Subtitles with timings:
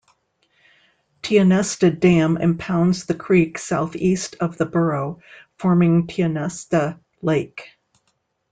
[1.21, 5.21] Tionesta Dam impounds the creek southeast of the borough,
[5.59, 7.67] forming Tionesta Lake.